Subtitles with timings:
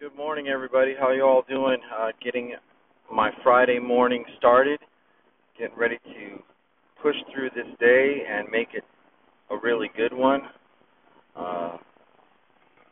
[0.00, 0.94] Good morning, everybody.
[1.00, 1.78] How you all doing?
[1.96, 2.54] Uh, getting
[3.14, 4.80] my Friday morning started,
[5.58, 6.38] getting ready to
[7.02, 8.84] push through this day and make it
[9.50, 10.42] a really good one.
[11.36, 11.78] Uh,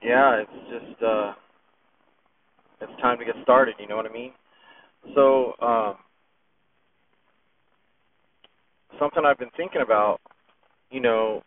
[0.03, 1.35] yeah, it's just uh,
[2.83, 3.75] it's time to get started.
[3.81, 4.33] You know what I mean?
[5.15, 5.97] So, um,
[9.01, 10.21] something I've been thinking about,
[10.91, 11.43] you know,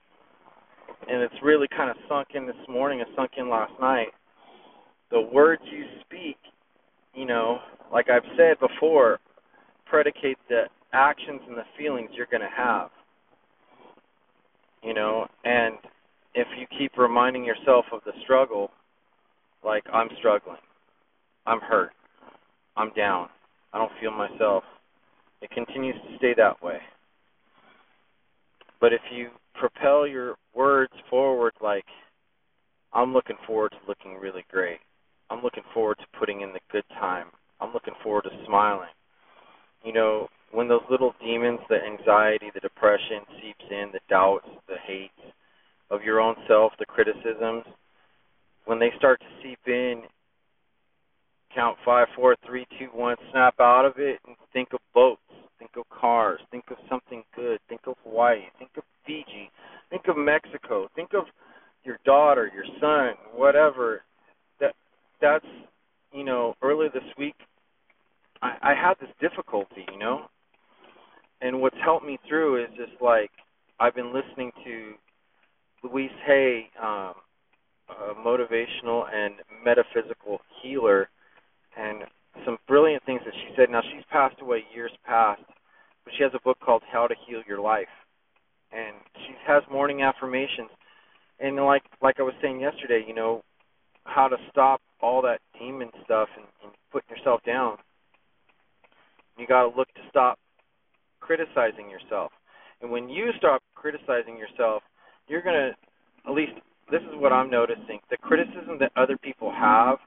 [1.09, 3.01] and it's really kind of sunk in this morning.
[3.01, 4.09] It sunk in last night
[5.11, 6.37] the words you speak,
[7.13, 7.59] you know,
[7.91, 9.19] like I've said before,
[9.86, 10.63] predicate the
[10.93, 12.89] actions and the feelings you're going to have.
[14.83, 15.75] You know, and
[16.36, 18.71] if you keep reminding yourself of the struggle,
[19.64, 20.57] like I'm struggling,
[21.45, 21.91] I'm hurt,
[22.78, 23.28] I'm down,
[23.73, 24.64] I don't feel myself,
[25.41, 26.78] it continues to stay that way.
[28.79, 31.86] But if you propel your words forward, like,
[32.94, 34.80] I'm looking forward to looking really great.
[35.30, 37.28] I'm looking forward to putting in the good time.
[37.61, 38.90] I'm looking forward to smiling.
[39.84, 44.78] You know, when those little demons, the anxiety, the depression seeps in, the doubts, the
[44.86, 45.34] hates
[45.92, 47.64] of your own self, the criticisms,
[48.66, 50.03] when they start to seep in,
[51.53, 55.22] count five, four, three, two, one, snap out of it and think of boats,
[55.58, 59.50] think of cars, think of something good, think of Hawaii, think of Fiji,
[59.90, 61.25] think of Mexico, think of
[61.84, 64.03] your daughter, your son, whatever
[65.22, 65.45] that's
[66.14, 67.36] you know earlier this week
[68.42, 70.25] I, I had this difficulty, you know,
[71.42, 73.31] and what's helped me through is just like
[73.80, 74.94] I've been listening to
[75.84, 77.14] Louise Hay, um,
[77.90, 81.09] a motivational and metaphysical healer,
[81.78, 82.03] and
[82.45, 83.70] some brilliant things that she said.
[83.70, 85.42] Now she's passed away years past,
[86.03, 87.88] but she has a book called How to Heal Your Life,
[88.72, 90.70] and she has morning affirmations.
[91.40, 93.44] And like like I was saying yesterday, you know,
[94.05, 97.78] how to stop all that demon stuff and, and putting yourself down.
[99.38, 100.38] You got to look to stop
[101.19, 102.31] criticizing yourself.
[102.81, 104.84] And when you stop criticizing yourself,
[105.28, 106.53] you're going to, at least
[106.91, 109.97] this is what I'm noticing, the criticism that other people have,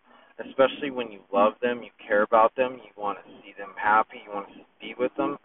[0.45, 4.21] especially when you love them, you care about them, you want to see them happy,
[4.25, 5.39] you want to be with them,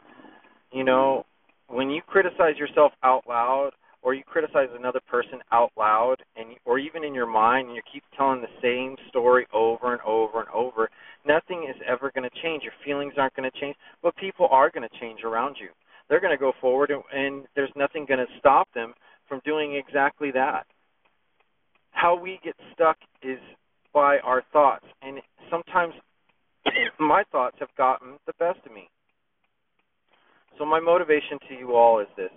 [0.72, 1.26] you know,
[1.70, 3.72] when you criticize yourself out loud
[4.02, 7.82] or you criticize another person out loud and or even in your mind and you
[7.92, 10.90] keep telling the same story over and over and over
[11.26, 12.64] nothing is ever going to change.
[12.64, 15.70] Your feelings aren't going to change but people are going to change around you.
[16.10, 18.94] They're going to go forward and, and there's nothing going to stop them
[19.28, 20.66] from doing exactly that.
[21.92, 23.40] How we get stuck is
[23.94, 25.20] by our thoughts and
[25.50, 25.94] sometimes
[27.00, 28.90] my thoughts have gotten the best of me.
[30.58, 32.32] So my motivation to you all is this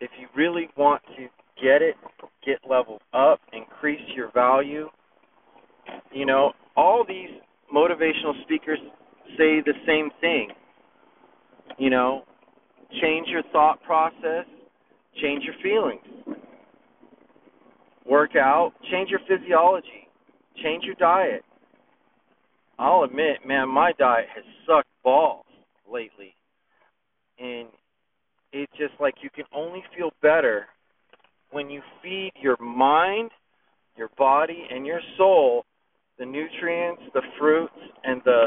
[0.00, 1.26] if you really want to
[1.62, 1.96] get it,
[2.44, 4.88] get leveled up, increase your value,
[6.12, 7.30] you know, all these
[7.74, 8.78] motivational speakers
[9.36, 10.48] say the same thing.
[11.78, 12.24] You know,
[13.00, 14.46] change your thought process,
[15.20, 16.36] change your feelings.
[18.06, 20.08] Work out, change your physiology,
[20.62, 21.44] change your diet.
[22.78, 25.44] I'll admit, man, my diet has sucked balls
[25.90, 26.34] lately.
[27.38, 27.68] And
[28.52, 30.66] it's just like you can only feel better
[31.50, 33.30] when you feed your mind,
[33.96, 35.64] your body, and your soul
[36.18, 37.72] the nutrients, the fruits,
[38.04, 38.46] and the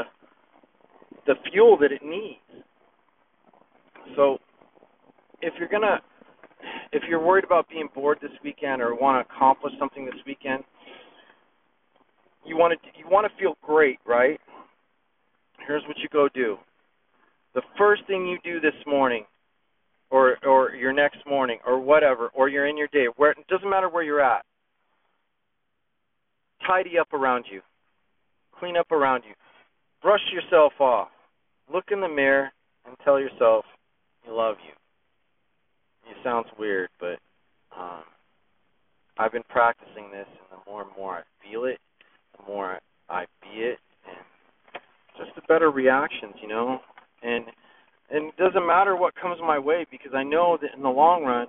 [1.26, 2.64] the fuel that it needs.
[4.16, 4.38] So,
[5.40, 6.00] if you're gonna,
[6.92, 10.64] if you're worried about being bored this weekend or want to accomplish something this weekend,
[12.44, 14.38] you want to you want to feel great, right?
[15.66, 16.56] Here's what you go do.
[17.54, 19.24] The first thing you do this morning
[20.12, 23.68] or or your next morning or whatever or you're in your day where it doesn't
[23.68, 24.44] matter where you're at.
[26.66, 27.60] Tidy up around you.
[28.60, 29.34] Clean up around you.
[30.02, 31.08] Brush yourself off.
[31.72, 32.50] Look in the mirror
[32.86, 33.64] and tell yourself
[34.24, 34.72] you love you.
[36.10, 37.18] It sounds weird but
[37.76, 38.02] um
[39.18, 41.78] i've been practicing this and the more and more i feel it
[42.36, 44.82] the more i be it and
[45.16, 46.80] just the better reactions you know
[48.52, 51.46] doesn't matter what comes my way because I know that in the long run,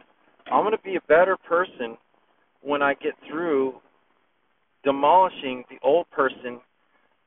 [0.52, 1.98] I'm going to be a better person
[2.62, 3.76] when I get through
[4.84, 6.60] demolishing the old person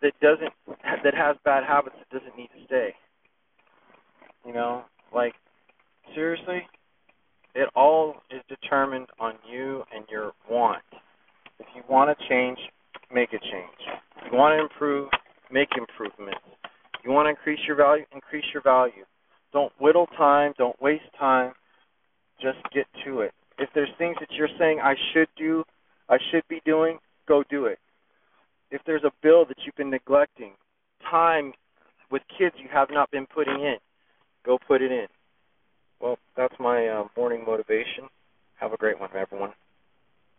[0.02, 0.52] that doesn't
[1.04, 2.90] that has bad habits that doesn't need to stay.
[4.46, 4.84] You know,
[5.14, 5.34] like
[6.14, 6.62] seriously,
[7.54, 10.82] it all is determined on you and your want.
[11.58, 12.58] If you want to change,
[13.12, 13.80] make a change.
[14.18, 15.08] If you want to improve,
[15.50, 16.40] make improvements.
[17.04, 19.04] You want to increase your value, increase your value.
[19.56, 20.52] Don't whittle time.
[20.58, 21.52] Don't waste time.
[22.42, 23.32] Just get to it.
[23.58, 25.64] If there's things that you're saying I should do,
[26.10, 27.78] I should be doing, go do it.
[28.70, 30.52] if there's a bill that you've been neglecting,
[31.10, 31.52] time
[32.10, 33.76] with kids you have not been putting in,
[34.44, 35.06] go put it in.
[36.00, 38.08] Well, that's my uh, morning motivation.
[38.56, 39.52] Have a great one, everyone.